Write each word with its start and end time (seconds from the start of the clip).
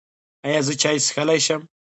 ایا 0.45 0.59
زه 0.67 0.73
چای 0.81 0.97
څښلی 1.05 1.39
شم؟ 1.45 1.61